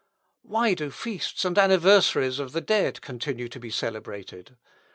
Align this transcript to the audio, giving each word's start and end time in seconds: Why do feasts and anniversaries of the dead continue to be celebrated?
Why 0.41 0.73
do 0.73 0.89
feasts 0.89 1.45
and 1.45 1.59
anniversaries 1.59 2.39
of 2.39 2.53
the 2.53 2.59
dead 2.61 3.01
continue 3.03 3.47
to 3.49 3.59
be 3.59 3.69
celebrated? 3.69 4.57